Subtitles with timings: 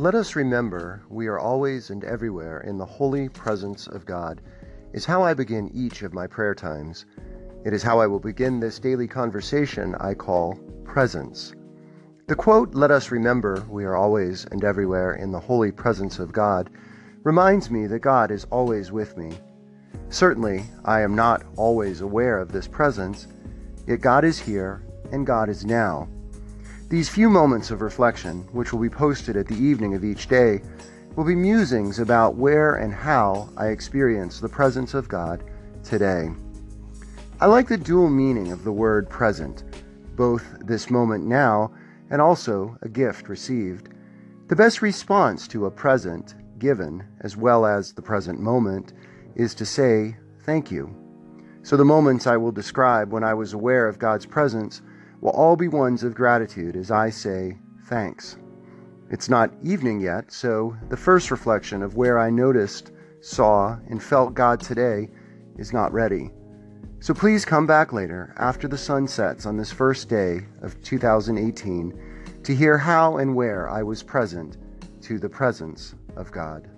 [0.00, 4.40] Let us remember we are always and everywhere in the holy presence of God,
[4.94, 7.04] is how I begin each of my prayer times.
[7.66, 11.52] It is how I will begin this daily conversation I call Presence.
[12.28, 16.32] The quote, Let us remember we are always and everywhere in the holy presence of
[16.32, 16.70] God,
[17.22, 19.38] reminds me that God is always with me.
[20.08, 23.28] Certainly, I am not always aware of this presence,
[23.86, 24.82] yet God is here
[25.12, 26.08] and God is now.
[26.90, 30.60] These few moments of reflection, which will be posted at the evening of each day,
[31.14, 35.44] will be musings about where and how I experience the presence of God
[35.84, 36.30] today.
[37.40, 39.62] I like the dual meaning of the word present,
[40.16, 41.72] both this moment now
[42.10, 43.90] and also a gift received.
[44.48, 48.94] The best response to a present given, as well as the present moment,
[49.36, 50.92] is to say thank you.
[51.62, 54.82] So the moments I will describe when I was aware of God's presence
[55.20, 58.36] will all be ones of gratitude as I say thanks.
[59.10, 64.34] It's not evening yet, so the first reflection of where I noticed, saw, and felt
[64.34, 65.10] God today
[65.58, 66.30] is not ready.
[67.00, 72.40] So please come back later, after the sun sets on this first day of 2018,
[72.44, 74.58] to hear how and where I was present
[75.02, 76.68] to the presence of God.